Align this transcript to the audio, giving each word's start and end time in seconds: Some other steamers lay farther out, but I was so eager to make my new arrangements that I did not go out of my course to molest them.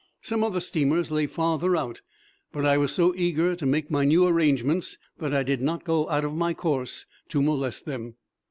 Some 0.23 0.43
other 0.43 0.59
steamers 0.61 1.11
lay 1.11 1.27
farther 1.27 1.75
out, 1.77 2.01
but 2.51 2.65
I 2.65 2.75
was 2.75 2.91
so 2.91 3.13
eager 3.15 3.55
to 3.55 3.65
make 3.67 3.91
my 3.91 4.03
new 4.03 4.25
arrangements 4.25 4.97
that 5.19 5.31
I 5.31 5.43
did 5.43 5.61
not 5.61 5.83
go 5.83 6.09
out 6.09 6.25
of 6.25 6.33
my 6.33 6.55
course 6.55 7.05
to 7.29 7.39
molest 7.39 7.85
them. 7.85 8.15